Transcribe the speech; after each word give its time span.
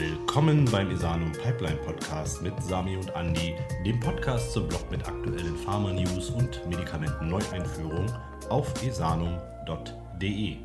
Willkommen 0.00 0.64
beim 0.64 0.90
Esanum 0.90 1.30
Pipeline 1.32 1.76
Podcast 1.76 2.40
mit 2.40 2.54
Sami 2.62 2.96
und 2.96 3.10
Andy, 3.14 3.54
dem 3.84 4.00
Podcast 4.00 4.50
zum 4.50 4.66
Blog 4.66 4.90
mit 4.90 5.06
aktuellen 5.06 5.54
Pharma-News 5.58 6.30
und 6.30 6.66
Medikamenten-Neueinführung 6.70 8.10
auf 8.48 8.82
esanum.de. 8.82 10.56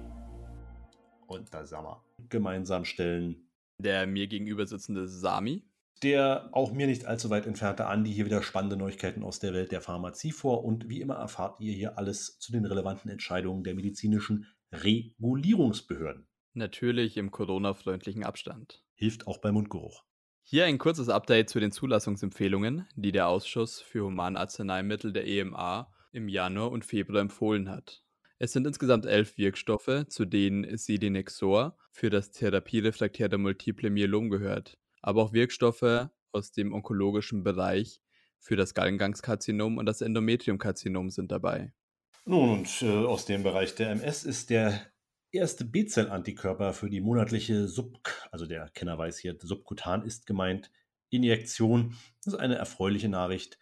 Und 1.28 1.54
da 1.54 1.66
sagen 1.66 1.86
wir, 1.86 2.02
gemeinsam 2.30 2.86
stellen 2.86 3.50
der 3.78 4.08
mir 4.08 4.28
gegenüber 4.28 4.66
sitzende 4.66 5.06
Sami. 5.06 5.66
Der 6.02 6.48
auch 6.54 6.72
mir 6.72 6.88
nicht 6.88 7.06
allzu 7.06 7.30
weit 7.30 7.46
entfernte 7.46 7.84
Andy 7.84 8.14
hier 8.14 8.24
wieder 8.24 8.42
spannende 8.42 8.78
Neuigkeiten 8.78 9.22
aus 9.22 9.40
der 9.40 9.54
Welt 9.54 9.74
der 9.74 9.82
Pharmazie 9.82 10.32
vor. 10.32 10.64
Und 10.64 10.88
wie 10.88 11.02
immer 11.02 11.16
erfahrt 11.16 11.60
ihr 11.60 11.74
hier 11.74 11.98
alles 11.98 12.40
zu 12.40 12.54
den 12.54 12.64
relevanten 12.64 13.12
Entscheidungen 13.12 13.66
der 13.66 13.76
medizinischen 13.76 14.48
Regulierungsbehörden. 14.72 16.26
Natürlich 16.58 17.18
im 17.18 17.32
Corona-freundlichen 17.32 18.24
Abstand. 18.24 18.82
Hilft 18.94 19.28
auch 19.28 19.40
bei 19.40 19.52
Mundgeruch. 19.52 20.06
Hier 20.42 20.64
ein 20.64 20.78
kurzes 20.78 21.10
Update 21.10 21.50
zu 21.50 21.60
den 21.60 21.74
Zulassungsempfehlungen, 21.74 22.88
die 22.96 23.12
der 23.12 23.28
Ausschuss 23.28 23.82
für 23.82 24.06
Humanarzneimittel 24.06 25.12
der 25.12 25.28
EMA 25.28 25.92
im 26.14 26.30
Januar 26.30 26.72
und 26.72 26.86
Februar 26.86 27.20
empfohlen 27.20 27.70
hat. 27.70 28.04
Es 28.40 28.54
sind 28.54 28.66
insgesamt 28.66 29.06
elf 29.06 29.38
Wirkstoffe, 29.38 30.06
zu 30.08 30.24
denen 30.24 30.78
Selinexor 30.78 31.78
für 31.92 32.10
das 32.10 32.32
therapierefraktäre 32.32 33.38
Multiple 33.38 33.90
Myelom 33.90 34.30
gehört, 34.30 34.78
aber 35.02 35.24
auch 35.24 35.34
Wirkstoffe 35.34 36.08
aus 36.32 36.52
dem 36.54 36.74
onkologischen 36.74 37.44
Bereich 37.44 38.00
für 38.40 38.56
das 38.56 38.74
Gallengangskarzinom 38.74 39.78
und 39.78 39.86
das 39.86 40.00
Endometriumkarzinom 40.00 41.10
sind 41.10 41.34
dabei. 41.34 41.74
Nun, 42.24 42.60
und 42.60 42.82
äh, 42.82 43.06
aus 43.06 43.26
dem 43.26 43.44
Bereich 43.44 43.76
der 43.76 43.90
MS 43.90 44.24
ist 44.24 44.50
der 44.50 44.80
erste 45.36 45.66
B-Zell-Antikörper 45.66 46.74
für 46.74 46.90
die 46.90 47.02
monatliche 47.02 47.68
Sub, 47.68 48.00
also 48.32 48.46
der 48.46 48.70
Kenner 48.70 48.98
weiß 48.98 49.18
hier, 49.18 49.38
subkutan 49.40 50.04
ist 50.04 50.26
gemeint, 50.26 50.72
Injektion. 51.10 51.96
Das 52.24 52.34
ist 52.34 52.40
eine 52.40 52.56
erfreuliche 52.56 53.10
Nachricht. 53.10 53.58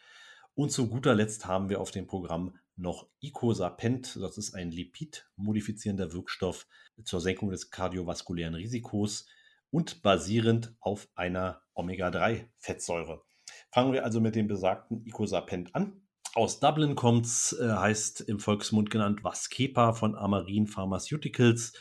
Und 0.56 0.72
zu 0.72 0.88
guter 0.88 1.16
Letzt 1.16 1.46
haben 1.46 1.70
wir 1.70 1.82
auf 1.82 1.92
dem 1.92 2.08
Programm 2.08 2.56
noch 2.76 3.08
Icosapent. 3.20 4.18
Das 4.22 4.38
ist 4.38 4.54
ein 4.54 4.72
lipidmodifizierender 4.72 6.14
Wirkstoff 6.14 6.68
zur 7.04 7.22
Senkung 7.22 7.50
des 7.50 7.70
kardiovaskulären 7.70 8.56
Risikos 8.56 9.28
und 9.70 10.02
basierend 10.02 10.76
auf 10.80 11.08
einer 11.16 11.62
Omega-3-Fettsäure. 11.74 13.24
Fangen 13.72 13.94
wir 13.94 14.06
also 14.06 14.22
mit 14.22 14.36
dem 14.36 14.48
besagten 14.48 15.04
Icosapent 15.06 15.74
an. 15.76 16.03
Aus 16.36 16.60
Dublin 16.60 16.96
kommt's, 16.96 17.54
äh, 17.54 17.72
heißt 17.72 18.22
im 18.22 18.40
Volksmund 18.40 18.90
genannt 18.90 19.24
Vascepa 19.24 19.94
von 19.94 20.16
Amarin 20.16 20.66
Pharmaceuticals 20.66 21.74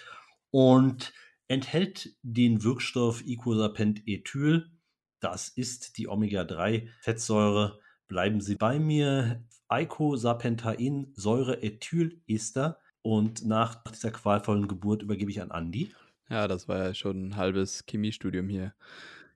und 0.51 1.15
enthält 1.49 2.15
den 2.23 2.63
Wirkstoff 2.63 3.25
Icosapent 3.27 4.03
Ethyl. 4.07 4.71
Das 5.21 5.49
ist 5.49 5.97
die 5.97 6.07
Omega-3-Fettsäure. 6.07 7.79
Bleiben 8.09 8.43
Sie 8.43 8.57
bei 8.57 8.79
mir. 8.79 9.43
Eicosapentain 9.69 11.13
Säure-Ethylester. 11.15 12.79
Und 13.01 13.47
nach 13.47 13.83
dieser 13.85 14.11
qualvollen 14.11 14.69
Geburt 14.69 15.03
übergebe 15.03 15.31
ich 15.31 15.41
an 15.41 15.51
Andi. 15.51 15.95
Ja, 16.29 16.47
das 16.47 16.69
war 16.69 16.79
ja 16.79 16.95
schon 16.95 17.29
ein 17.29 17.37
halbes 17.37 17.85
Chemiestudium 17.89 18.49
hier. 18.49 18.75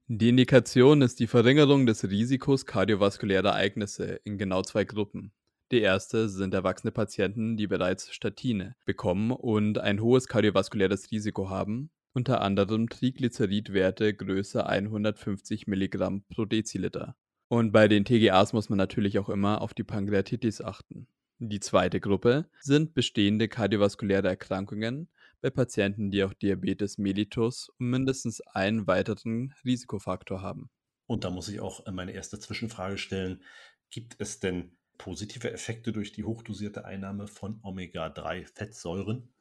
Die 0.08 0.28
Indikation 0.28 1.02
ist 1.02 1.18
die 1.18 1.26
Verringerung 1.26 1.84
des 1.84 2.08
Risikos 2.08 2.64
kardiovaskulärer 2.64 3.48
Ereignisse 3.48 4.20
in 4.22 4.38
genau 4.38 4.62
zwei 4.62 4.84
Gruppen. 4.84 5.32
Die 5.72 5.80
erste 5.80 6.28
sind 6.28 6.54
erwachsene 6.54 6.92
Patienten, 6.92 7.56
die 7.56 7.66
bereits 7.66 8.14
Statine 8.14 8.76
bekommen 8.84 9.32
und 9.32 9.78
ein 9.78 10.00
hohes 10.00 10.28
kardiovaskuläres 10.28 11.10
Risiko 11.10 11.50
haben, 11.50 11.90
unter 12.12 12.40
anderem 12.40 12.88
Triglyceridwerte 12.88 14.14
größer 14.14 14.68
150 14.68 15.66
Milligramm 15.66 16.22
pro 16.32 16.44
Deziliter. 16.44 17.16
Und 17.48 17.72
bei 17.72 17.88
den 17.88 18.04
TGAs 18.04 18.52
muss 18.52 18.68
man 18.68 18.76
natürlich 18.76 19.18
auch 19.18 19.28
immer 19.28 19.60
auf 19.60 19.74
die 19.74 19.82
Pankreatitis 19.82 20.60
achten. 20.60 21.08
Die 21.38 21.58
zweite 21.58 21.98
Gruppe 21.98 22.48
sind 22.60 22.94
bestehende 22.94 23.48
kardiovaskuläre 23.48 24.28
Erkrankungen, 24.28 25.08
bei 25.46 25.50
Patienten, 25.50 26.10
die 26.10 26.24
auch 26.24 26.34
Diabetes 26.34 26.98
mellitus 26.98 27.68
und 27.78 27.90
mindestens 27.90 28.40
einen 28.40 28.88
weiteren 28.88 29.54
Risikofaktor 29.64 30.42
haben. 30.42 30.70
Und 31.06 31.22
da 31.22 31.30
muss 31.30 31.48
ich 31.48 31.60
auch 31.60 31.86
äh, 31.86 31.92
meine 31.92 32.10
erste 32.10 32.40
Zwischenfrage 32.40 32.98
stellen. 32.98 33.44
Gibt 33.90 34.16
es 34.18 34.40
denn 34.40 34.76
positive 34.98 35.52
Effekte 35.52 35.92
durch 35.92 36.10
die 36.10 36.24
hochdosierte 36.24 36.84
Einnahme 36.84 37.28
von 37.28 37.60
Omega-3-Fettsäuren? 37.62 39.32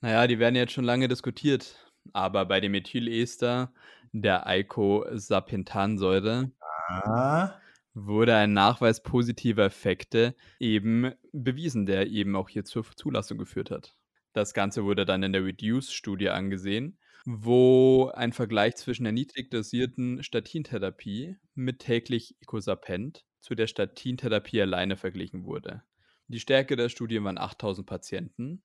Naja, 0.00 0.26
die 0.26 0.40
werden 0.40 0.56
jetzt 0.56 0.72
schon 0.72 0.82
lange 0.82 1.06
diskutiert. 1.06 1.76
Aber 2.12 2.44
bei 2.46 2.58
dem 2.58 2.72
Methylester, 2.72 3.72
der 4.10 4.48
Eicosapentansäure, 4.48 6.50
ah. 6.88 7.54
wurde 7.94 8.34
ein 8.34 8.52
Nachweis 8.52 9.00
positiver 9.00 9.66
Effekte 9.66 10.34
eben 10.58 11.12
bewiesen, 11.30 11.86
der 11.86 12.08
eben 12.08 12.34
auch 12.34 12.48
hier 12.48 12.64
zur 12.64 12.84
Zulassung 12.96 13.38
geführt 13.38 13.70
hat. 13.70 13.96
Das 14.32 14.54
Ganze 14.54 14.84
wurde 14.84 15.04
dann 15.04 15.22
in 15.22 15.32
der 15.32 15.44
Reduce-Studie 15.44 16.30
angesehen, 16.30 16.98
wo 17.24 18.10
ein 18.14 18.32
Vergleich 18.32 18.76
zwischen 18.76 19.04
der 19.04 19.12
niedrig 19.12 19.50
dosierten 19.50 20.22
Statintherapie 20.22 21.36
mit 21.54 21.80
täglich 21.80 22.36
Icosapent 22.40 23.24
zu 23.40 23.54
der 23.54 23.66
Statintherapie 23.66 24.62
alleine 24.62 24.96
verglichen 24.96 25.44
wurde. 25.44 25.82
Die 26.28 26.40
Stärke 26.40 26.76
der 26.76 26.88
Studie 26.88 27.22
waren 27.22 27.38
8000 27.38 27.86
Patienten 27.86 28.62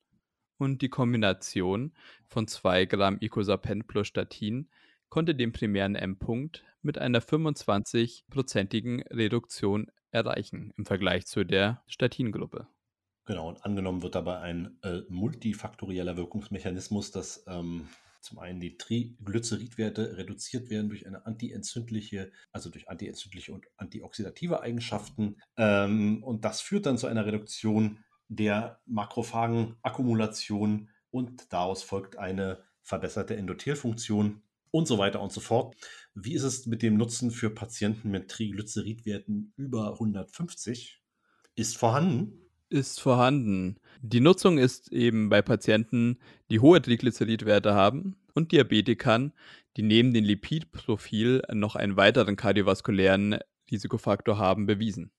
und 0.57 0.81
die 0.81 0.89
Kombination 0.89 1.93
von 2.27 2.47
2 2.47 2.85
Gramm 2.85 3.17
Icosapent 3.19 3.87
plus 3.87 4.07
Statin 4.07 4.69
konnte 5.09 5.35
den 5.35 5.51
primären 5.51 5.95
Endpunkt 5.95 6.63
mit 6.81 6.97
einer 6.97 7.21
25-prozentigen 7.21 9.03
Reduktion 9.09 9.91
erreichen 10.11 10.73
im 10.77 10.85
Vergleich 10.85 11.25
zu 11.25 11.43
der 11.43 11.83
Statingruppe. 11.87 12.67
Genau, 13.27 13.49
und 13.49 13.65
angenommen 13.65 14.03
wird 14.03 14.15
dabei 14.15 14.39
ein 14.39 14.77
äh, 14.83 15.01
multifaktorieller 15.09 16.15
Wirkungsmechanismus, 16.15 17.11
dass 17.11 17.43
ähm, 17.47 17.89
zum 18.21 18.39
einen 18.39 18.61
die 18.61 18.77
Triglyceridwerte 18.77 20.17
reduziert 20.17 20.69
werden 20.69 20.87
durch 20.87 21.05
eine 21.05 21.25
antientzündliche, 21.25 22.31
also 22.53 22.69
durch 22.69 22.87
antientzündliche 22.87 23.51
und 23.51 23.65
antioxidative 23.75 24.61
Eigenschaften. 24.61 25.41
Ähm, 25.57 26.23
und 26.23 26.45
das 26.45 26.61
führt 26.61 26.85
dann 26.85 26.97
zu 26.97 27.07
einer 27.07 27.25
Reduktion 27.25 27.99
der 28.29 28.79
Makrophagenakkumulation 28.85 30.89
und 31.11 31.51
daraus 31.51 31.83
folgt 31.83 32.17
eine 32.17 32.63
verbesserte 32.81 33.35
Endothelfunktion 33.35 34.41
und 34.71 34.87
so 34.87 34.97
weiter 34.97 35.21
und 35.21 35.33
so 35.33 35.41
fort. 35.41 35.75
Wie 36.15 36.33
ist 36.33 36.43
es 36.43 36.65
mit 36.65 36.81
dem 36.81 36.95
Nutzen 36.95 37.31
für 37.31 37.49
Patienten 37.49 38.09
mit 38.09 38.31
Triglyceridwerten 38.31 39.51
über 39.57 39.91
150? 39.91 41.01
Ist 41.55 41.75
vorhanden? 41.75 42.46
Ist 42.69 42.99
vorhanden. 42.99 43.77
Die 44.01 44.19
Nutzung 44.19 44.57
ist 44.57 44.91
eben 44.91 45.29
bei 45.29 45.41
Patienten, 45.41 46.19
die 46.49 46.59
hohe 46.59 46.81
Triglyceridwerte 46.81 47.73
haben 47.73 48.15
und 48.33 48.51
Diabetikern, 48.51 49.33
die 49.75 49.83
neben 49.83 50.13
dem 50.13 50.23
Lipidprofil 50.23 51.43
noch 51.53 51.75
einen 51.75 51.97
weiteren 51.97 52.35
kardiovaskulären 52.35 53.39
Risikofaktor 53.69 54.37
haben, 54.37 54.65
bewiesen. 54.65 55.11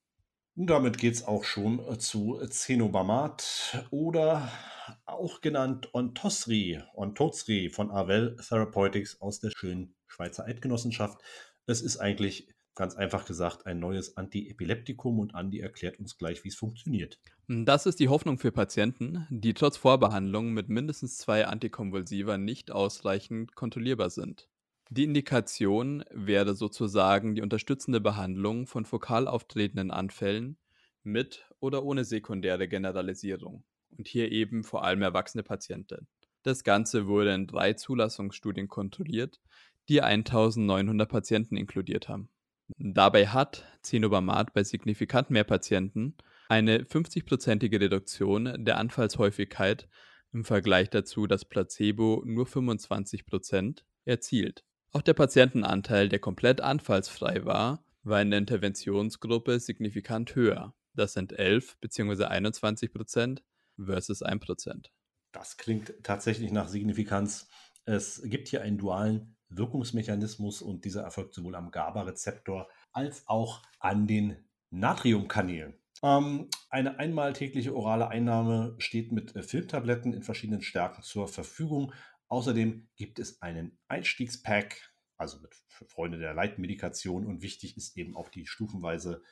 damit 0.57 0.99
geht 0.99 1.15
es 1.15 1.25
auch 1.25 1.45
schon 1.45 1.81
äh, 1.89 1.99
zu 1.99 2.41
Cenobamat 2.51 3.87
oder 3.91 4.51
auch 5.07 5.41
genannt 5.41 5.91
Ontosri, 5.93 6.81
Ontosri 6.95 7.69
von 7.69 7.91
Avel 7.91 8.37
Therapeutics 8.37 9.21
aus 9.21 9.41
der 9.41 9.51
schönen 9.57 9.95
Schweizer 10.07 10.47
Eidgenossenschaft. 10.47 11.21
Es 11.67 11.83
ist 11.83 11.99
eigentlich 11.99 12.49
Ganz 12.79 12.95
einfach 12.95 13.25
gesagt, 13.25 13.67
ein 13.67 13.81
neues 13.81 14.17
Antiepileptikum 14.17 15.19
und 15.19 15.35
Andi 15.35 15.59
erklärt 15.59 15.99
uns 15.99 16.17
gleich, 16.17 16.45
wie 16.45 16.49
es 16.49 16.55
funktioniert. 16.55 17.19
Das 17.49 17.87
ist 17.87 17.99
die 17.99 18.09
Hoffnung 18.09 18.39
für 18.39 18.53
Patienten, 18.53 19.27
die 19.31 19.53
trotz 19.53 19.77
Vorbehandlung 19.77 20.53
mit 20.53 20.69
mindestens 20.69 21.19
zwei 21.19 21.49
Antikonvulsiva 21.49 22.39
nicht 22.39 22.71
ausreichend 22.71 23.57
kontrollierbar 23.57 24.11
sind. 24.11 24.49
Die 24.91 25.03
Indikation 25.03 26.05
wäre 26.13 26.55
sozusagen 26.55 27.35
die 27.35 27.43
unterstützende 27.43 28.01
Behandlung 28.01 28.69
von 28.69 28.85
fokal 28.85 29.27
auftretenden 29.27 29.91
Anfällen 29.91 30.57
mit 31.03 31.51
oder 31.59 31.83
ohne 31.83 32.05
sekundäre 32.05 32.69
Generalisierung 32.69 33.65
und 33.97 34.07
hier 34.07 34.31
eben 34.31 34.63
vor 34.63 34.85
allem 34.85 35.03
erwachsene 35.03 35.43
Patienten. 35.43 36.07
Das 36.45 36.63
Ganze 36.63 37.09
wurde 37.09 37.35
in 37.35 37.49
drei 37.49 37.73
Zulassungsstudien 37.73 38.69
kontrolliert, 38.69 39.41
die 39.89 40.01
1900 40.01 41.09
Patienten 41.09 41.57
inkludiert 41.57 42.09
haben. 42.09 42.31
Dabei 42.77 43.29
hat 43.29 43.65
Cenobamat 43.83 44.53
bei 44.53 44.63
signifikant 44.63 45.31
mehr 45.31 45.45
Patienten 45.45 46.17
eine 46.49 46.83
50-prozentige 46.83 47.81
Reduktion 47.81 48.65
der 48.65 48.79
Anfallshäufigkeit 48.79 49.89
im 50.33 50.45
Vergleich 50.45 50.91
dazu 50.91 51.27
das 51.27 51.45
Placebo 51.45 52.23
nur 52.27 52.47
25 52.47 53.27
Prozent 53.27 53.85
erzielt. 54.05 54.65
Auch 54.93 55.03
der 55.03 55.15
Patientenanteil, 55.15 56.09
der 56.09 56.19
komplett 56.19 56.61
anfallsfrei 56.61 57.45
war, 57.45 57.85
war 58.03 58.23
in 58.23 58.31
der 58.31 58.39
Interventionsgruppe 58.39 59.61
signifikant 59.61 60.35
höher. 60.35 60.75
Das 60.95 61.13
sind 61.13 61.33
11 61.33 61.79
bzw. 61.81 62.25
21 62.25 62.93
Prozent 62.93 63.43
versus 63.77 64.23
1 64.23 64.45
Prozent. 64.45 64.91
Das 65.33 65.59
klingt 65.59 65.93
tatsächlich 66.03 66.53
nach 66.53 66.69
Signifikanz. 66.69 67.49
Es 67.89 68.21
gibt 68.23 68.49
hier 68.49 68.61
einen 68.61 68.77
dualen 68.77 69.35
Wirkungsmechanismus 69.49 70.61
und 70.61 70.85
dieser 70.85 71.05
erfolgt 71.05 71.33
sowohl 71.33 71.55
am 71.55 71.71
GABA-Rezeptor 71.71 72.69
als 72.93 73.27
auch 73.27 73.63
an 73.79 74.07
den 74.07 74.37
Natriumkanälen. 74.69 75.73
Ähm, 76.03 76.51
eine 76.69 76.99
einmal 76.99 77.33
tägliche 77.33 77.75
orale 77.75 78.09
Einnahme 78.09 78.75
steht 78.77 79.11
mit 79.11 79.35
äh, 79.35 79.43
Filmtabletten 79.43 80.13
in 80.13 80.23
verschiedenen 80.23 80.61
Stärken 80.61 81.03
zur 81.03 81.29
Verfügung. 81.29 81.95
Außerdem 82.29 82.89
gibt 82.97 83.19
es 83.19 83.41
einen 83.41 83.79
Einstiegspack, 83.89 84.93
also 85.17 85.41
mit 85.41 85.55
Freunde 85.87 86.19
der 86.19 86.35
Leitmedikation 86.35 87.25
und 87.25 87.41
wichtig 87.41 87.79
ist 87.79 87.97
eben 87.97 88.19
auch 88.19 88.29
die 88.29 88.47
stufenweise 88.47 89.23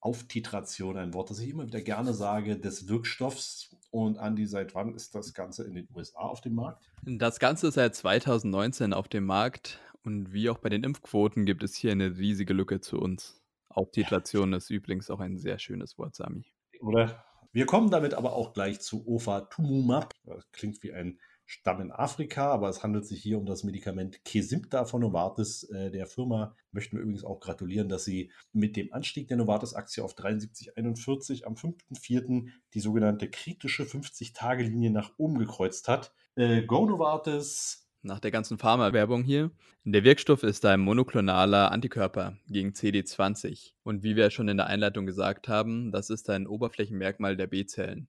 Auftitration, 0.00 0.96
ein 0.96 1.14
Wort, 1.14 1.30
das 1.30 1.40
ich 1.40 1.50
immer 1.50 1.66
wieder 1.66 1.82
gerne 1.82 2.14
sage, 2.14 2.58
des 2.58 2.88
Wirkstoffs. 2.88 3.76
Und 3.90 4.18
Andi, 4.18 4.46
seit 4.46 4.74
wann 4.74 4.94
ist 4.94 5.14
das 5.14 5.34
Ganze 5.34 5.64
in 5.64 5.74
den 5.74 5.88
USA 5.94 6.20
auf 6.20 6.40
dem 6.40 6.54
Markt? 6.54 6.90
Das 7.02 7.38
Ganze 7.38 7.68
ist 7.68 7.74
seit 7.74 7.94
2019 7.94 8.92
auf 8.92 9.08
dem 9.08 9.24
Markt 9.24 9.80
und 10.04 10.32
wie 10.32 10.48
auch 10.48 10.58
bei 10.58 10.68
den 10.68 10.84
Impfquoten 10.84 11.44
gibt 11.44 11.62
es 11.62 11.74
hier 11.74 11.92
eine 11.92 12.16
riesige 12.16 12.54
Lücke 12.54 12.80
zu 12.80 12.98
uns. 12.98 13.42
Auftitration 13.68 14.52
ja. 14.52 14.58
ist 14.58 14.70
übrigens 14.70 15.10
auch 15.10 15.20
ein 15.20 15.36
sehr 15.38 15.58
schönes 15.58 15.98
Wort, 15.98 16.14
Sami. 16.14 16.44
Oder? 16.80 17.24
Wir 17.52 17.66
kommen 17.66 17.90
damit 17.90 18.14
aber 18.14 18.32
auch 18.32 18.52
gleich 18.52 18.80
zu 18.80 19.06
Ofatumumab. 19.08 20.14
Das 20.24 20.50
klingt 20.52 20.82
wie 20.82 20.92
ein 20.92 21.18
Stamm 21.52 21.80
in 21.80 21.90
Afrika, 21.90 22.52
aber 22.52 22.68
es 22.68 22.84
handelt 22.84 23.06
sich 23.06 23.20
hier 23.20 23.36
um 23.36 23.44
das 23.44 23.64
Medikament 23.64 24.24
Kesimpta 24.24 24.84
von 24.84 25.00
Novartis. 25.00 25.64
Äh, 25.64 25.90
der 25.90 26.06
Firma 26.06 26.54
möchten 26.70 26.96
wir 26.96 27.02
übrigens 27.02 27.24
auch 27.24 27.40
gratulieren, 27.40 27.88
dass 27.88 28.04
sie 28.04 28.30
mit 28.52 28.76
dem 28.76 28.92
Anstieg 28.92 29.26
der 29.26 29.36
Novartis-Aktie 29.36 30.04
auf 30.04 30.14
73,41 30.14 31.42
am 31.42 31.54
5.4. 31.54 32.46
die 32.72 32.78
sogenannte 32.78 33.28
kritische 33.28 33.82
50-Tage-Linie 33.82 34.92
nach 34.92 35.10
oben 35.16 35.40
gekreuzt 35.40 35.88
hat. 35.88 36.14
Äh, 36.36 36.62
Go 36.62 36.86
Novartis, 36.86 37.88
nach 38.02 38.20
der 38.20 38.30
ganzen 38.30 38.56
Pharma-Werbung 38.56 39.24
hier. 39.24 39.50
Der 39.82 40.04
Wirkstoff 40.04 40.44
ist 40.44 40.64
ein 40.64 40.78
monoklonaler 40.78 41.72
Antikörper 41.72 42.38
gegen 42.46 42.70
CD20. 42.70 43.72
Und 43.82 44.04
wie 44.04 44.14
wir 44.14 44.30
schon 44.30 44.46
in 44.46 44.56
der 44.56 44.68
Einleitung 44.68 45.04
gesagt 45.04 45.48
haben, 45.48 45.90
das 45.90 46.10
ist 46.10 46.30
ein 46.30 46.46
Oberflächenmerkmal 46.46 47.36
der 47.36 47.48
B-Zellen. 47.48 48.06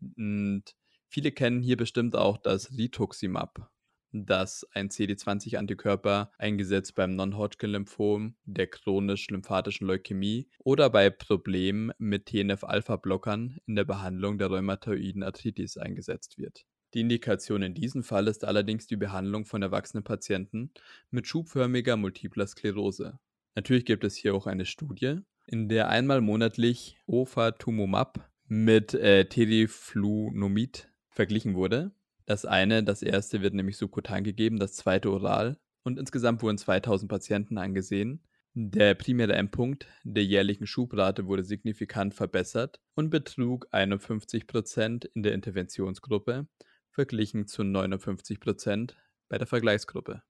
Und 0.00 0.74
viele 1.08 1.32
kennen 1.32 1.62
hier 1.62 1.76
bestimmt 1.76 2.16
auch 2.16 2.38
das 2.38 2.76
Rituximab, 2.76 3.70
das 4.12 4.66
ein 4.72 4.88
CD20-Antikörper 4.88 6.30
eingesetzt 6.38 6.94
beim 6.94 7.14
Non-Hodgkin-Lymphom, 7.14 8.36
der 8.44 8.68
chronisch-lymphatischen 8.68 9.86
Leukämie 9.86 10.48
oder 10.58 10.90
bei 10.90 11.10
Problemen 11.10 11.92
mit 11.98 12.26
TNF-Alpha-Blockern 12.26 13.58
in 13.66 13.76
der 13.76 13.84
Behandlung 13.84 14.38
der 14.38 14.48
rheumatoiden 14.48 15.22
Arthritis 15.22 15.76
eingesetzt 15.76 16.38
wird. 16.38 16.64
Die 16.94 17.00
Indikation 17.00 17.62
in 17.62 17.74
diesem 17.74 18.02
Fall 18.02 18.28
ist 18.28 18.44
allerdings 18.44 18.86
die 18.86 18.96
Behandlung 18.96 19.44
von 19.44 19.60
erwachsenen 19.60 20.04
Patienten 20.04 20.70
mit 21.10 21.26
schubförmiger 21.26 21.98
Multipler 21.98 22.46
Sklerose. 22.46 23.18
Natürlich 23.54 23.84
gibt 23.84 24.04
es 24.04 24.16
hier 24.16 24.34
auch 24.34 24.46
eine 24.46 24.64
Studie, 24.64 25.18
in 25.46 25.68
der 25.68 25.88
einmal 25.88 26.22
monatlich 26.22 26.96
Ofatumumab 27.06 28.30
mit 28.46 28.94
äh, 28.94 29.26
Teriflunomid 29.26 30.87
verglichen 31.18 31.56
wurde. 31.56 31.90
Das 32.26 32.44
eine, 32.44 32.84
das 32.84 33.02
erste 33.02 33.42
wird 33.42 33.52
nämlich 33.52 33.76
subkutan 33.76 34.22
gegeben, 34.22 34.60
das 34.60 34.74
zweite 34.74 35.10
oral 35.10 35.58
und 35.82 35.98
insgesamt 35.98 36.42
wurden 36.42 36.58
2000 36.58 37.10
Patienten 37.10 37.58
angesehen. 37.58 38.22
Der 38.54 38.94
primäre 38.94 39.32
Endpunkt 39.32 39.88
der 40.04 40.24
jährlichen 40.24 40.68
Schubrate 40.68 41.26
wurde 41.26 41.42
signifikant 41.42 42.14
verbessert 42.14 42.80
und 42.94 43.10
betrug 43.10 43.66
51% 43.72 45.06
in 45.12 45.24
der 45.24 45.32
Interventionsgruppe 45.32 46.46
verglichen 46.92 47.48
zu 47.48 47.64
59 47.64 48.38
Prozent 48.38 48.96
bei 49.28 49.38
der 49.38 49.48
Vergleichsgruppe. 49.48 50.22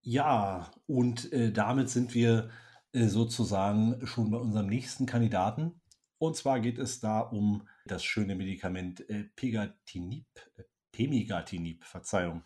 Ja, 0.00 0.72
und 0.86 1.32
äh, 1.32 1.52
damit 1.52 1.88
sind 1.88 2.14
wir 2.14 2.50
äh, 2.90 3.06
sozusagen 3.06 4.04
schon 4.08 4.32
bei 4.32 4.38
unserem 4.38 4.66
nächsten 4.66 5.06
Kandidaten. 5.06 5.80
Und 6.22 6.36
zwar 6.36 6.60
geht 6.60 6.78
es 6.78 7.00
da 7.00 7.18
um 7.18 7.66
das 7.84 8.04
schöne 8.04 8.36
Medikament 8.36 9.10
äh, 9.10 9.24
Pegatinib, 9.34 10.24
äh, 10.56 10.62
Pemigatinib, 10.92 11.82
Verzeihung, 11.82 12.44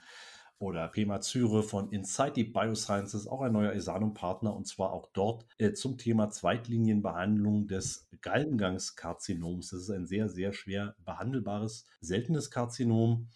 oder 0.59 0.89
Pemazyre 0.89 1.63
von 1.63 1.91
Insighty 1.91 2.45
Biosciences, 2.45 3.27
auch 3.27 3.43
ein 3.43 3.53
neuer 3.53 3.75
Esanum-Partner, 3.75 4.57
und 4.57 4.67
zwar 4.67 4.95
auch 4.95 5.11
dort 5.13 5.45
äh, 5.59 5.75
zum 5.75 5.99
Thema 5.99 6.31
Zweitlinienbehandlung 6.31 7.67
des 7.67 8.09
Gallengangskarzinoms. 8.23 9.69
Das 9.69 9.81
ist 9.83 9.91
ein 9.91 10.07
sehr, 10.07 10.31
sehr 10.31 10.55
schwer 10.55 10.97
behandelbares, 11.05 11.85
seltenes 12.01 12.51
Karzinom. 12.51 13.29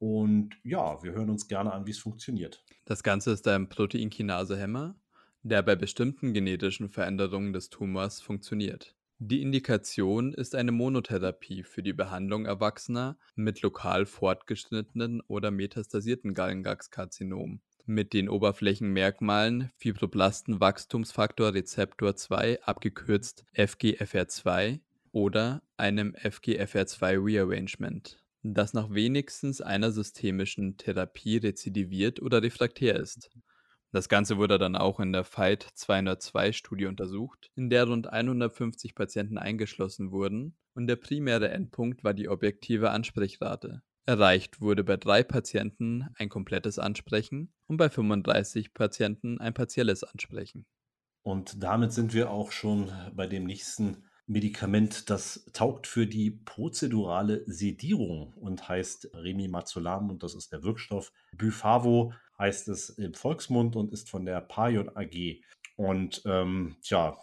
Und 0.00 0.56
ja, 0.64 1.00
wir 1.04 1.12
hören 1.12 1.30
uns 1.30 1.46
gerne 1.46 1.72
an, 1.72 1.86
wie 1.86 1.92
es 1.92 1.98
funktioniert. 1.98 2.64
Das 2.84 3.04
Ganze 3.04 3.30
ist 3.30 3.46
ein 3.46 3.68
Proteinkinase-Hämmer, 3.68 4.96
der 5.44 5.62
bei 5.62 5.76
bestimmten 5.76 6.34
genetischen 6.34 6.88
Veränderungen 6.88 7.52
des 7.52 7.70
Tumors 7.70 8.20
funktioniert. 8.20 8.96
Die 9.18 9.42
Indikation 9.42 10.34
ist 10.34 10.54
eine 10.54 10.72
Monotherapie 10.72 11.62
für 11.62 11.82
die 11.82 11.92
Behandlung 11.92 12.46
Erwachsener 12.46 13.16
mit 13.36 13.62
lokal 13.62 14.06
fortgeschrittenen 14.06 15.20
oder 15.22 15.50
metastasierten 15.50 16.34
Gallengangskarzinom 16.34 17.60
mit 17.86 18.12
den 18.12 18.28
Oberflächenmerkmalen 18.28 19.70
Fibroblastenwachstumsfaktor 19.76 21.54
Rezeptor 21.54 22.16
2, 22.16 22.62
abgekürzt 22.62 23.44
FGFR2, 23.54 24.80
oder 25.12 25.62
einem 25.76 26.14
FGFR2 26.16 27.24
Rearrangement 27.24 28.24
das 28.44 28.74
nach 28.74 28.90
wenigstens 28.90 29.62
einer 29.62 29.90
systemischen 29.90 30.76
Therapie 30.76 31.38
rezidiviert 31.38 32.20
oder 32.20 32.42
refraktär 32.42 32.96
ist. 32.96 33.30
Das 33.94 34.08
Ganze 34.08 34.38
wurde 34.38 34.58
dann 34.58 34.74
auch 34.74 34.98
in 34.98 35.12
der 35.12 35.22
FIGHT 35.22 35.68
202-Studie 35.76 36.86
untersucht, 36.86 37.52
in 37.54 37.70
der 37.70 37.86
rund 37.86 38.12
150 38.12 38.96
Patienten 38.96 39.38
eingeschlossen 39.38 40.10
wurden 40.10 40.56
und 40.74 40.88
der 40.88 40.96
primäre 40.96 41.48
Endpunkt 41.50 42.02
war 42.02 42.12
die 42.12 42.28
objektive 42.28 42.90
Ansprechrate. 42.90 43.82
Erreicht 44.04 44.60
wurde 44.60 44.82
bei 44.82 44.96
drei 44.96 45.22
Patienten 45.22 46.08
ein 46.16 46.28
komplettes 46.28 46.80
Ansprechen 46.80 47.54
und 47.68 47.76
bei 47.76 47.88
35 47.88 48.74
Patienten 48.74 49.38
ein 49.38 49.54
partielles 49.54 50.02
Ansprechen. 50.02 50.66
Und 51.22 51.62
damit 51.62 51.92
sind 51.92 52.14
wir 52.14 52.32
auch 52.32 52.50
schon 52.50 52.90
bei 53.14 53.28
dem 53.28 53.44
nächsten 53.44 54.02
Medikament, 54.26 55.10
das 55.10 55.44
taugt 55.52 55.86
für 55.86 56.06
die 56.06 56.32
prozedurale 56.32 57.44
Sedierung 57.46 58.32
und 58.32 58.68
heißt 58.68 59.10
Remimazolam 59.12 60.10
und 60.10 60.24
das 60.24 60.34
ist 60.34 60.50
der 60.50 60.64
Wirkstoff. 60.64 61.12
Byfavo 61.36 62.12
heißt 62.44 62.68
es 62.68 62.90
im 62.90 63.14
Volksmund 63.14 63.74
und 63.74 63.92
ist 63.92 64.10
von 64.10 64.26
der 64.26 64.40
Paion 64.42 64.90
AG. 64.94 65.40
Und 65.76 66.22
ähm, 66.26 66.76
tja, 66.82 67.16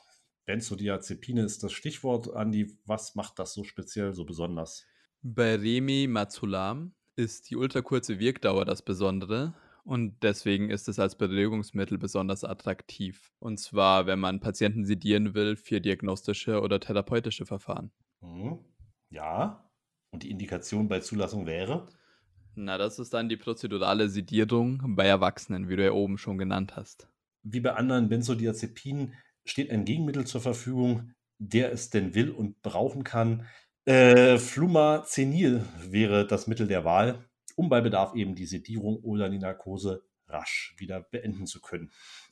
Benzodiazepine 0.46 1.44
ist 1.44 1.64
das 1.64 1.74
Stichwort. 1.74 2.34
Andi, 2.36 2.76
was 2.86 3.16
macht 3.16 3.38
das 3.38 3.54
so 3.54 3.64
speziell, 3.64 4.14
so 4.14 4.26
besonders? 4.26 4.86
Bei 5.22 5.56
Remimazolam 5.56 6.96
ist 7.16 7.52
die 7.52 7.56
ultrakurze 7.56 8.18
Wirkdauer 8.18 8.66
das 8.66 8.82
Besondere 8.82 9.54
und 9.84 10.24
deswegen 10.24 10.72
ist 10.72 10.88
es 10.88 10.98
als 10.98 11.16
Beruhigungsmittel 11.16 12.00
besonders 12.00 12.44
attraktiv. 12.44 13.32
Und 13.40 13.60
zwar, 13.60 14.08
wenn 14.08 14.20
man 14.20 14.40
Patienten 14.40 14.86
sedieren 14.86 15.36
will 15.36 15.56
für 15.56 15.80
diagnostische 15.82 16.62
oder 16.62 16.80
therapeutische 16.80 17.46
Verfahren. 17.46 17.92
Mhm. 18.22 18.60
Ja, 19.12 19.70
und 20.12 20.24
die 20.24 20.32
Indikation 20.32 20.88
bei 20.88 21.00
Zulassung 21.00 21.46
wäre? 21.46 21.88
Na, 22.56 22.78
das 22.78 23.00
ist 23.00 23.14
dann 23.14 23.30
die 23.30 23.38
prozedurale 23.38 24.10
Sedierung 24.10 24.96
bei 24.96 25.06
Erwachsenen, 25.06 25.70
wie 25.70 25.76
du 25.76 25.86
ja 25.86 25.92
oben 25.92 26.18
schon 26.18 26.38
genannt 26.38 26.76
hast. 26.76 27.08
Wie 27.44 27.60
bei 27.60 27.74
anderen 27.74 28.10
Benzodiazepinen 28.10 29.14
steht 29.46 29.72
ein 29.72 29.86
Gegenmittel 29.86 30.26
zur 30.26 30.42
Verfügung, 30.42 31.14
der 31.40 31.72
es 31.72 31.90
denn 31.90 32.14
will 32.14 32.30
und 32.30 32.62
brauchen 32.62 33.04
kann. 33.04 33.48
Äh, 33.86 34.38
Flumazenil 34.38 35.66
wäre 35.82 36.28
das 36.28 36.48
Mittel 36.48 36.68
der 36.68 36.86
Wahl 36.86 37.26
um 37.56 37.70
bei 37.70 37.82
Bedarf 37.82 38.16
eben 38.16 38.36
die 38.36 38.46
Sedierung 38.46 38.98
oder 39.04 39.30
die 39.30 39.40
Narkose 39.40 40.04
rasch 40.28 40.74
wieder 40.78 41.02
beenden 41.02 41.46
zu 41.46 41.62
können. 41.62 41.92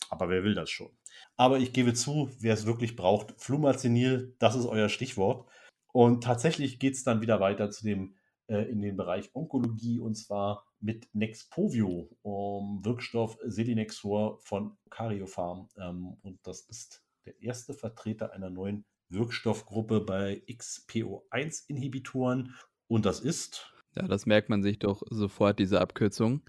Aber 0.09 0.29
wer 0.29 0.43
will 0.43 0.55
das 0.55 0.69
schon? 0.69 0.89
Aber 1.35 1.59
ich 1.59 1.73
gebe 1.73 1.93
zu, 1.93 2.31
wer 2.39 2.53
es 2.53 2.65
wirklich 2.65 2.95
braucht, 2.95 3.33
Flumazenil, 3.37 4.35
das 4.39 4.55
ist 4.55 4.65
euer 4.65 4.89
Stichwort. 4.89 5.47
Und 5.91 6.23
tatsächlich 6.23 6.79
geht 6.79 6.95
es 6.95 7.03
dann 7.03 7.21
wieder 7.21 7.39
weiter 7.39 7.69
zu 7.71 7.83
dem 7.83 8.15
in 8.55 8.81
den 8.81 8.97
Bereich 8.97 9.29
Onkologie 9.33 9.99
und 9.99 10.15
zwar 10.15 10.65
mit 10.79 11.07
Nexpovio, 11.13 12.09
um 12.21 12.83
Wirkstoff 12.83 13.37
Selinexor 13.45 14.39
von 14.39 14.77
Cariopharm. 14.89 15.67
Ähm, 15.77 16.17
und 16.21 16.39
das 16.43 16.61
ist 16.61 17.03
der 17.25 17.39
erste 17.41 17.73
Vertreter 17.73 18.33
einer 18.33 18.49
neuen 18.49 18.85
Wirkstoffgruppe 19.09 20.01
bei 20.01 20.41
XPO1-Inhibitoren. 20.47 22.55
Und 22.87 23.05
das 23.05 23.19
ist 23.19 23.73
ja, 23.95 24.07
das 24.07 24.25
merkt 24.25 24.49
man 24.49 24.63
sich 24.63 24.79
doch 24.79 25.03
sofort, 25.09 25.59
diese 25.59 25.81
Abkürzung. 25.81 26.41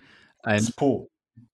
Ein, 0.43 0.67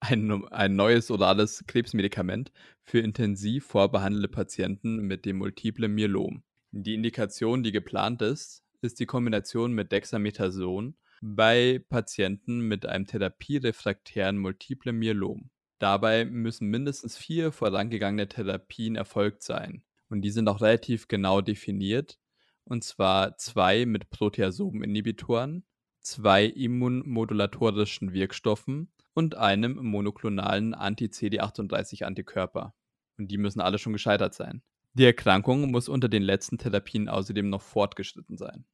ein, 0.00 0.44
ein 0.48 0.76
neues 0.76 1.10
orales 1.10 1.64
Krebsmedikament 1.66 2.52
für 2.82 3.00
intensiv 3.00 3.66
vorbehandelte 3.66 4.28
Patienten 4.28 4.98
mit 4.98 5.24
dem 5.24 5.38
multiplen 5.38 5.94
Myelom. 5.94 6.42
Die 6.72 6.94
Indikation, 6.94 7.62
die 7.62 7.72
geplant 7.72 8.22
ist, 8.22 8.64
ist 8.86 9.00
die 9.00 9.06
Kombination 9.06 9.72
mit 9.72 9.92
Dexamethason 9.92 10.96
bei 11.20 11.82
Patienten 11.88 12.60
mit 12.60 12.86
einem 12.86 13.06
therapierefraktären 13.06 14.38
multiplen 14.38 14.96
Myelom. 14.96 15.50
Dabei 15.78 16.24
müssen 16.24 16.68
mindestens 16.68 17.16
vier 17.16 17.52
vorangegangene 17.52 18.28
Therapien 18.28 18.96
erfolgt 18.96 19.42
sein. 19.42 19.82
Und 20.08 20.22
die 20.22 20.30
sind 20.30 20.48
auch 20.48 20.60
relativ 20.60 21.08
genau 21.08 21.40
definiert. 21.40 22.18
Und 22.64 22.84
zwar 22.84 23.36
zwei 23.36 23.86
mit 23.86 24.10
Proteasomen-Inhibitoren, 24.10 25.64
zwei 26.00 26.44
immunmodulatorischen 26.44 28.12
Wirkstoffen 28.12 28.90
und 29.12 29.36
einem 29.36 29.76
monoklonalen 29.84 30.74
Anti-CD38-Antikörper. 30.74 32.74
Und 33.18 33.30
die 33.30 33.38
müssen 33.38 33.60
alle 33.60 33.78
schon 33.78 33.92
gescheitert 33.92 34.34
sein. 34.34 34.62
Die 34.94 35.04
Erkrankung 35.04 35.70
muss 35.70 35.88
unter 35.88 36.08
den 36.08 36.22
letzten 36.22 36.58
Therapien 36.58 37.08
außerdem 37.08 37.50
noch 37.50 37.62
fortgeschritten 37.62 38.38
sein. 38.38 38.64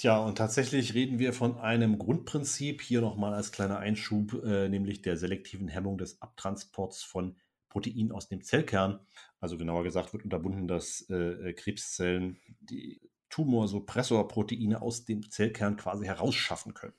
Tja, 0.00 0.18
und 0.18 0.38
tatsächlich 0.38 0.94
reden 0.94 1.18
wir 1.18 1.34
von 1.34 1.58
einem 1.58 1.98
Grundprinzip, 1.98 2.80
hier 2.80 3.02
nochmal 3.02 3.34
als 3.34 3.52
kleiner 3.52 3.80
Einschub, 3.80 4.32
äh, 4.42 4.66
nämlich 4.70 5.02
der 5.02 5.18
selektiven 5.18 5.68
Hemmung 5.68 5.98
des 5.98 6.22
Abtransports 6.22 7.02
von 7.02 7.36
Protein 7.68 8.10
aus 8.10 8.26
dem 8.26 8.42
Zellkern. 8.42 9.00
Also 9.40 9.58
genauer 9.58 9.84
gesagt 9.84 10.14
wird 10.14 10.24
unterbunden, 10.24 10.68
dass 10.68 11.02
äh, 11.10 11.52
Krebszellen 11.52 12.38
die 12.60 13.02
Tumorsuppressorproteine 13.28 14.80
aus 14.80 15.04
dem 15.04 15.28
Zellkern 15.28 15.76
quasi 15.76 16.06
herausschaffen 16.06 16.72
können. 16.72 16.96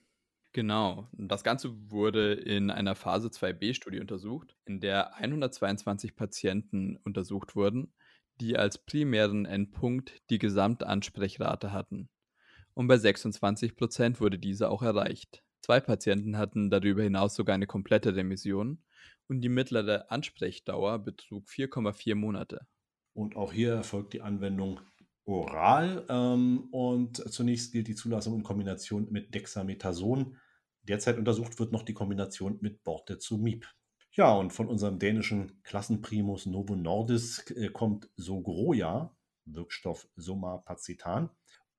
Genau. 0.52 1.08
Das 1.14 1.44
Ganze 1.44 1.72
wurde 1.90 2.34
in 2.34 2.70
einer 2.70 2.94
Phase 2.94 3.30
2b-Studie 3.30 4.00
untersucht, 4.00 4.56
in 4.66 4.80
der 4.80 5.16
122 5.16 6.16
Patienten 6.16 6.98
untersucht 6.98 7.56
wurden, 7.56 7.96
die 8.40 8.58
als 8.58 8.78
primären 8.78 9.48
Endpunkt 9.48 10.22
die 10.30 10.38
Gesamtansprechrate 10.38 11.72
hatten. 11.74 12.08
Und 12.74 12.88
bei 12.88 12.98
26 12.98 13.76
Prozent 13.76 14.22
wurde 14.22 14.40
diese 14.40 14.70
auch 14.70 14.82
erreicht. 14.82 15.44
Zwei 15.62 15.80
Patienten 15.80 16.38
hatten 16.38 16.70
darüber 16.70 17.04
hinaus 17.04 17.36
sogar 17.36 17.54
eine 17.54 17.68
komplette 17.68 18.16
Remission 18.16 18.84
und 19.28 19.42
die 19.42 19.50
mittlere 19.50 20.12
Ansprechdauer 20.12 21.00
betrug 21.00 21.48
4,4 21.48 22.16
Monate. 22.16 22.68
Und 23.14 23.36
auch 23.36 23.54
hier 23.54 23.74
erfolgt 23.74 24.14
die 24.14 24.22
Anwendung 24.22 24.80
oral. 25.26 26.06
Ähm, 26.10 26.68
und 26.72 27.18
zunächst 27.32 27.72
gilt 27.72 27.88
die 27.88 27.96
Zulassung 27.96 28.36
in 28.36 28.44
Kombination 28.44 29.08
mit 29.12 29.34
Dexamethason. 29.34 30.38
Derzeit 30.84 31.18
untersucht 31.18 31.60
wird 31.60 31.72
noch 31.72 31.84
die 31.84 31.94
Kombination 31.94 32.58
mit 32.62 32.84
Bortezomib. 32.84 33.68
Ja, 34.14 34.34
und 34.34 34.52
von 34.52 34.68
unserem 34.68 35.00
dänischen 35.00 35.62
Klassenprimus 35.64 36.46
Novo 36.46 36.76
Nordisk 36.76 37.52
äh, 37.52 37.70
kommt 37.70 38.10
Sogroja, 38.18 39.16
Wirkstoff 39.46 40.10
Somapacitan. 40.16 41.30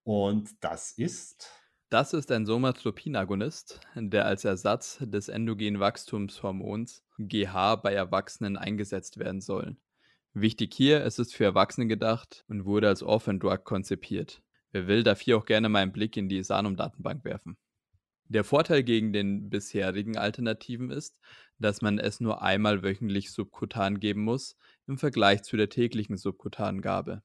Und 0.05 0.51
das 0.61 0.93
ist. 0.93 1.51
Das 1.89 2.15
ist 2.15 2.33
ein 2.33 2.47
Somatropin-Agonist, 2.47 3.81
der 3.95 4.25
als 4.25 4.45
Ersatz 4.45 4.99
des 5.01 5.29
endogenen 5.29 5.79
Wachstumshormons 5.79 7.05
GH 7.19 7.77
bei 7.77 7.93
Erwachsenen 7.93 8.57
eingesetzt 8.57 9.19
werden 9.19 9.41
soll. 9.41 9.77
Wichtig 10.33 10.73
hier, 10.73 11.05
es 11.05 11.19
ist 11.19 11.35
für 11.35 11.45
Erwachsene 11.45 11.87
gedacht 11.87 12.45
und 12.49 12.65
wurde 12.65 12.89
als 12.89 13.03
Orphan 13.03 13.39
Drug 13.39 13.65
konzipiert. 13.65 14.43
Wer 14.71 14.87
will, 14.87 15.03
darf 15.03 15.21
hier 15.21 15.37
auch 15.37 15.45
gerne 15.45 15.69
mal 15.69 15.81
einen 15.81 15.93
Blick 15.93 16.17
in 16.17 16.31
die 16.31 16.43
Sanum-Datenbank 16.43 17.25
werfen. 17.25 17.59
Der 18.29 18.45
Vorteil 18.45 18.83
gegen 18.83 19.13
den 19.13 19.51
bisherigen 19.51 20.17
Alternativen 20.17 20.91
ist, 20.91 21.19
dass 21.59 21.83
man 21.83 21.99
es 21.99 22.21
nur 22.21 22.41
einmal 22.41 22.83
wöchentlich 22.83 23.31
subkutan 23.31 24.01
geben 24.01 24.25
muss, 24.25 24.57
im 24.87 24.97
Vergleich 24.97 25.43
zu 25.43 25.59
der 25.59 25.69
täglichen 25.69 26.17
Subkutangabe. 26.17 27.23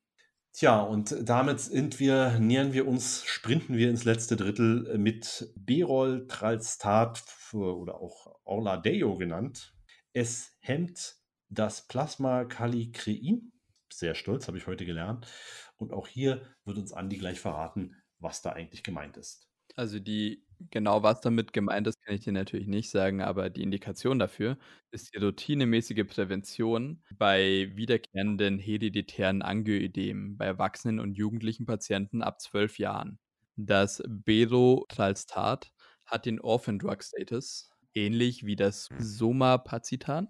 Tja, 0.57 0.81
und 0.81 1.15
damit 1.21 1.59
sind 1.59 1.99
wir, 1.99 2.39
nähern 2.39 2.73
wir 2.73 2.87
uns, 2.87 3.23
sprinten 3.25 3.77
wir 3.77 3.91
ins 3.91 4.05
letzte 4.05 4.35
Drittel 4.35 4.97
mit 4.97 5.53
Berol 5.55 6.25
Tralstat 6.25 7.23
oder 7.53 8.01
auch 8.01 8.39
Orladeo 8.43 9.17
genannt. 9.17 9.75
Es 10.13 10.57
hemmt 10.61 11.17
das 11.47 11.85
Plasma 11.87 12.45
Kallikrein. 12.45 13.51
Sehr 13.93 14.15
stolz, 14.15 14.47
habe 14.47 14.57
ich 14.57 14.65
heute 14.65 14.87
gelernt. 14.87 15.27
Und 15.75 15.93
auch 15.93 16.07
hier 16.07 16.41
wird 16.65 16.79
uns 16.79 16.91
Andi 16.91 17.19
gleich 17.19 17.39
verraten, 17.39 17.95
was 18.17 18.41
da 18.41 18.53
eigentlich 18.53 18.81
gemeint 18.81 19.15
ist. 19.15 19.47
Also 19.75 19.99
die 19.99 20.46
genau 20.71 21.03
was 21.03 21.21
damit 21.21 21.53
gemeint 21.53 21.87
ist, 21.87 22.01
kann 22.03 22.15
ich 22.15 22.21
dir 22.21 22.33
natürlich 22.33 22.67
nicht 22.67 22.89
sagen, 22.89 23.21
aber 23.21 23.49
die 23.49 23.63
Indikation 23.63 24.19
dafür 24.19 24.57
ist 24.91 25.13
die 25.13 25.19
routinemäßige 25.19 26.05
Prävention 26.07 27.03
bei 27.17 27.71
wiederkehrenden 27.75 28.59
hereditären 28.59 29.41
Angioödemen 29.41 30.37
bei 30.37 30.45
Erwachsenen 30.45 30.99
und 30.99 31.13
jugendlichen 31.13 31.65
Patienten 31.65 32.21
ab 32.21 32.41
12 32.41 32.79
Jahren. 32.79 33.19
Das 33.55 34.03
Berotralstat 34.07 35.71
hat 36.05 36.25
den 36.25 36.39
Orphan 36.39 36.79
Drug 36.79 37.03
Status, 37.03 37.69
ähnlich 37.93 38.45
wie 38.45 38.55
das 38.55 38.89
Somapacitan. 38.99 40.29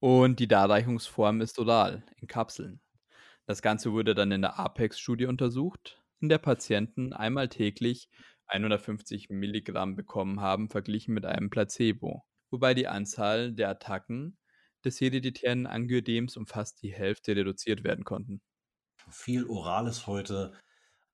Und 0.00 0.40
die 0.40 0.48
Darreichungsform 0.48 1.40
ist 1.40 1.58
oral, 1.58 2.04
in 2.16 2.26
Kapseln. 2.26 2.80
Das 3.46 3.62
Ganze 3.62 3.92
wurde 3.92 4.14
dann 4.14 4.32
in 4.32 4.42
der 4.42 4.58
Apex-Studie 4.58 5.26
untersucht, 5.26 6.02
in 6.20 6.28
der 6.28 6.38
Patienten 6.38 7.12
einmal 7.12 7.48
täglich 7.48 8.08
150 8.52 9.30
Milligramm 9.30 9.96
bekommen 9.96 10.40
haben, 10.40 10.68
verglichen 10.68 11.14
mit 11.14 11.24
einem 11.24 11.50
Placebo, 11.50 12.24
wobei 12.50 12.74
die 12.74 12.88
Anzahl 12.88 13.52
der 13.52 13.70
Attacken 13.70 14.36
des 14.84 15.00
hereditären 15.00 15.66
Angiodems 15.66 16.36
um 16.36 16.46
fast 16.46 16.82
die 16.82 16.92
Hälfte 16.92 17.34
reduziert 17.36 17.84
werden 17.84 18.04
konnten. 18.04 18.42
Viel 19.10 19.46
Orales 19.46 20.06
heute. 20.06 20.52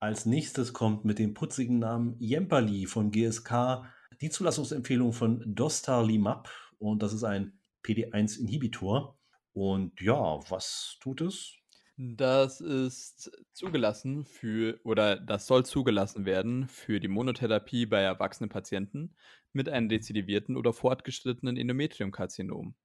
Als 0.01 0.27
nächstes 0.27 0.73
kommt 0.73 1.05
mit 1.05 1.19
dem 1.19 1.35
putzigen 1.35 1.79
Namen 1.79 2.17
Jemperli 2.21 2.87
von 2.87 3.11
GSK 3.11 3.85
die 4.21 4.31
Zulassungsempfehlung 4.31 5.13
von 5.13 5.43
Dostarlimab 5.47 6.51
und 6.79 7.03
das 7.03 7.13
ist 7.13 7.25
ein 7.25 7.59
PD1-Inhibitor. 7.85 9.19
Und 9.53 10.01
ja, 10.01 10.39
was 10.51 10.99
tut 11.01 11.21
es? 11.21 11.57
Das 12.01 12.61
ist 12.61 13.29
zugelassen 13.53 14.25
für 14.25 14.79
oder 14.85 15.17
das 15.17 15.49
soll 15.49 15.67
zugelassen 15.67 16.27
werden 16.27 16.69
für 16.69 17.01
die 17.01 17.09
Monotherapie 17.09 17.87
bei 17.87 18.01
erwachsenen 18.01 18.49
Patienten 18.49 19.17
mit 19.53 19.69
einem 19.69 19.89
rezidivierten 19.89 20.57
oder 20.57 20.73
fortgeschrittenen 20.73 21.57
Endometriumkarzinom. 21.57 22.77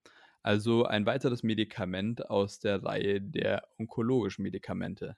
Also 0.41 0.85
ein 0.85 1.05
weiteres 1.05 1.43
Medikament 1.43 2.27
aus 2.27 2.57
der 2.57 2.83
Reihe 2.83 3.21
der 3.21 3.67
onkologischen 3.77 4.41
Medikamente. 4.41 5.15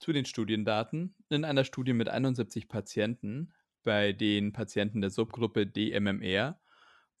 Zu 0.00 0.12
den 0.12 0.26
Studiendaten. 0.26 1.14
In 1.30 1.46
einer 1.46 1.64
Studie 1.64 1.94
mit 1.94 2.10
71 2.10 2.68
Patienten, 2.68 3.54
bei 3.82 4.12
den 4.12 4.52
Patienten 4.52 5.00
der 5.00 5.08
Subgruppe 5.08 5.66
DMMR 5.66 6.60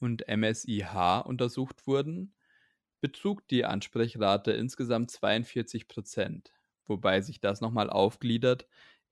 und 0.00 0.28
MSIH 0.28 1.24
untersucht 1.24 1.86
wurden, 1.86 2.34
betrug 3.00 3.46
die 3.48 3.64
Ansprechrate 3.64 4.52
insgesamt 4.52 5.10
42 5.10 5.88
Prozent, 5.88 6.52
wobei 6.86 7.20
sich 7.20 7.40
das 7.40 7.60
nochmal 7.60 7.90
aufgliedert 7.90 8.66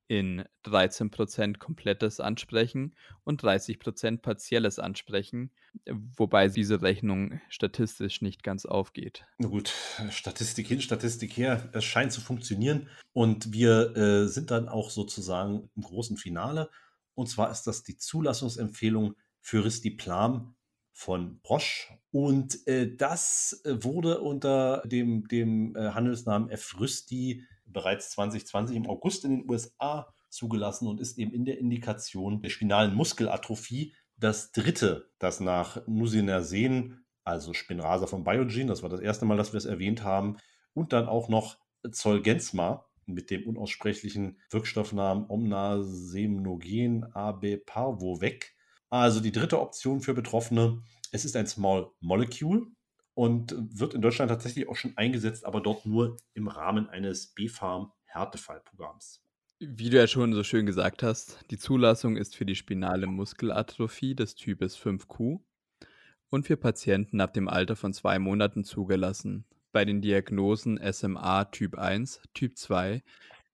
in 0.09 0.45
13 0.63 1.11
Prozent 1.11 1.59
komplettes 1.59 2.19
Ansprechen 2.19 2.97
und 3.25 3.43
30 3.43 3.79
Prozent 3.79 4.23
partielles 4.23 4.79
Ansprechen, 4.79 5.51
wobei 5.87 6.49
diese 6.49 6.81
Rechnung 6.81 7.41
statistisch 7.51 8.23
nicht 8.23 8.43
ganz 8.43 8.65
aufgeht. 8.65 9.27
Na 9.37 9.49
gut, 9.49 9.73
Statistik 10.11 10.67
hin, 10.67 10.81
Statistik 10.81 11.37
her, 11.37 11.69
es 11.75 11.85
scheint 11.85 12.13
zu 12.13 12.23
funktionieren 12.23 12.89
und 13.13 13.53
wir 13.53 13.97
äh, 13.97 14.29
sind 14.29 14.51
dann 14.51 14.69
auch 14.69 14.89
sozusagen 14.89 15.71
im 15.77 15.83
großen 15.83 16.17
Finale 16.17 16.71
und 17.15 17.29
zwar 17.29 17.51
ist 17.51 17.65
das 17.65 17.83
die 17.83 17.99
Zulassungsempfehlung 17.99 19.15
für 19.41 19.65
Ristiplam 19.65 20.55
von 20.99 21.39
Bosch. 21.43 21.93
Und 22.11 22.67
äh, 22.67 22.97
das 22.97 23.63
äh, 23.65 23.85
wurde 23.85 24.21
unter 24.21 24.83
dem, 24.85 25.29
dem 25.29 25.77
äh, 25.77 25.91
Handelsnamen 25.91 26.51
F-Rüsti 26.51 27.45
bereits 27.67 28.11
2020 28.11 28.77
im 28.77 28.89
August 28.89 29.25
in 29.25 29.31
den 29.31 29.49
USA 29.49 30.13
zugelassen 30.29 30.89
und 30.89 31.01
ist 31.01 31.17
eben 31.17 31.33
in 31.33 31.45
der 31.45 31.59
Indikation 31.59 32.43
der 32.43 32.51
spinalen 32.51 32.97
Muskelatrophie 32.97 33.95
das 34.17 34.51
dritte, 34.51 35.09
das 35.21 35.39
nach 35.39 35.87
Nusinersen, 35.87 37.07
also 37.23 37.55
Spinrasa 37.55 38.09
von 38.09 38.25
Biogen, 38.25 38.67
das 38.67 38.83
war 38.83 38.91
das 38.91 39.01
erste 39.01 39.25
Mal, 39.25 39.37
dass 39.37 39.53
wir 39.53 39.59
es 39.59 39.67
erwähnt 39.67 40.03
haben, 40.03 40.37
und 40.75 40.93
dann 40.93 41.07
auch 41.07 41.29
noch 41.29 41.59
Zolgensma 41.93 42.87
mit 43.07 43.31
dem 43.31 43.47
unaussprechlichen 43.47 44.41
Wirkstoffnamen 44.51 45.27
Omnasemnogen 45.29 47.05
AB 47.15 47.65
Parvovec 47.65 48.58
also 48.91 49.21
die 49.21 49.33
dritte 49.33 49.61
Option 49.61 50.01
für 50.01 50.15
Betroffene. 50.15 50.83
Es 51.13 51.25
ist 51.25 51.37
ein 51.37 51.47
Small 51.47 51.91
Molecule 52.01 52.67
und 53.15 53.55
wird 53.79 53.95
in 53.95 54.03
Deutschland 54.03 54.31
tatsächlich 54.31 54.69
auch 54.69 54.77
schon 54.77 54.97
eingesetzt, 54.97 55.45
aber 55.45 55.61
dort 55.61 55.87
nur 55.87 56.17
im 56.35 56.49
Rahmen 56.49 56.89
eines 56.89 57.35
B-Farm-Härtefallprogramms. 57.35 59.23
Wie 59.61 59.91
du 59.91 59.97
ja 59.97 60.07
schon 60.07 60.33
so 60.35 60.45
schön 60.45 60.67
gesagt 60.67 61.03
hast, 61.03 61.41
die 61.51 61.59
Zulassung 61.59 62.17
ist 62.17 62.37
für 62.37 62.47
die 62.47 62.55
spinale 62.55 63.09
Muskelatrophie 63.09 64.15
des 64.15 64.37
Types 64.37 64.79
5Q 64.79 65.41
und 66.31 66.47
für 66.47 66.57
Patienten 66.57 67.21
ab 67.21 67.35
dem 67.35 67.49
Alter 67.49 67.75
von 67.75 67.93
zwei 67.93 68.21
Monaten 68.21 68.63
zugelassen. 68.63 69.45
Bei 69.73 69.85
den 69.85 70.01
Diagnosen 70.01 70.79
SMA 70.93 71.47
Typ 71.47 71.77
1, 71.77 72.23
Typ 72.35 72.57
2, 72.57 73.03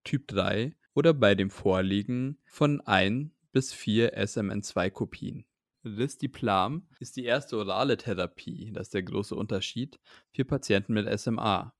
Typ 0.03 0.27
3 0.27 0.75
oder 0.93 1.13
bei 1.13 1.33
dem 1.33 1.49
Vorliegen 1.49 2.37
von 2.45 2.81
ein 2.81 3.31
bis 3.55 3.71
vier 3.71 4.17
SMN2-Kopien. 4.21 5.45
Listiplam 5.81 6.89
ist 6.99 7.15
die 7.15 7.23
erste 7.23 7.57
orale 7.57 7.95
Therapie, 7.95 8.73
das 8.73 8.87
ist 8.87 8.93
der 8.93 9.03
große 9.03 9.33
Unterschied, 9.33 9.97
für 10.33 10.43
Patienten 10.43 10.93
mit 10.93 11.07
SMA 11.17 11.73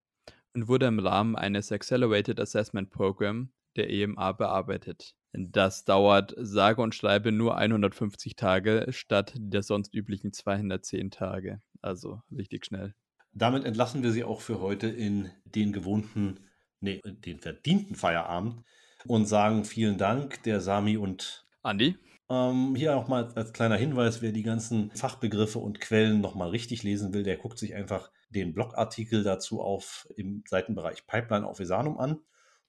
und 0.53 0.69
wurde 0.69 0.85
im 0.85 0.99
Rahmen 0.99 1.35
eines 1.35 1.73
Accelerated 1.73 2.39
Assessment 2.39 2.91
Program 2.91 3.51
der 3.75 3.89
EMA 3.89 4.31
bearbeitet. 4.31 5.15
Das 5.33 5.83
dauert 5.83 6.33
sage 6.37 6.81
und 6.81 6.95
schreibe 6.95 7.33
nur 7.33 7.57
150 7.57 8.37
Tage 8.37 8.85
statt 8.91 9.33
der 9.35 9.61
sonst 9.61 9.93
üblichen 9.93 10.31
210 10.31 11.11
Tage. 11.11 11.61
Also 11.81 12.21
richtig 12.31 12.67
schnell. 12.67 12.95
Damit 13.33 13.65
entlassen 13.65 14.01
wir 14.01 14.13
Sie 14.13 14.23
auch 14.23 14.39
für 14.39 14.61
heute 14.61 14.87
in 14.87 15.29
den 15.43 15.73
gewohnten, 15.73 16.39
nee, 16.79 17.01
den 17.03 17.41
verdienten 17.41 17.95
Feierabend 17.95 18.63
und 19.07 19.25
sagen 19.25 19.65
vielen 19.65 19.97
Dank, 19.97 20.41
der 20.43 20.61
Sami 20.61 20.95
und 20.95 21.44
Andi. 21.65 21.97
Ähm, 22.29 22.75
hier 22.75 22.95
nochmal 22.95 23.31
als 23.35 23.53
kleiner 23.53 23.77
Hinweis, 23.77 24.21
wer 24.21 24.31
die 24.31 24.43
ganzen 24.43 24.91
Fachbegriffe 24.91 25.59
und 25.59 25.79
Quellen 25.79 26.21
nochmal 26.21 26.49
richtig 26.49 26.83
lesen 26.83 27.13
will, 27.13 27.23
der 27.23 27.37
guckt 27.37 27.59
sich 27.59 27.75
einfach 27.75 28.11
den 28.29 28.53
Blogartikel 28.53 29.23
dazu 29.23 29.61
auf 29.61 30.07
im 30.15 30.43
Seitenbereich 30.47 31.05
Pipeline 31.05 31.47
auf 31.47 31.59
Esanum 31.59 31.99
an. 31.99 32.21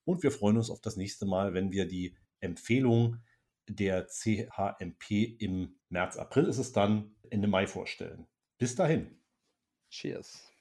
Und 0.04 0.22
wir 0.22 0.30
freuen 0.30 0.56
uns 0.56 0.70
auf 0.70 0.80
das 0.80 0.96
nächste 0.96 1.26
Mal, 1.26 1.54
wenn 1.54 1.72
wir 1.72 1.86
die 1.86 2.16
Empfehlung 2.40 3.22
der 3.68 4.06
CHMP 4.06 5.36
im 5.38 5.76
März, 5.88 6.16
April 6.16 6.44
ist 6.44 6.58
es 6.58 6.72
dann, 6.72 7.16
Ende 7.30 7.48
Mai 7.48 7.66
vorstellen. 7.66 8.26
Bis 8.58 8.76
dahin. 8.76 9.18
Cheers. 9.90 10.52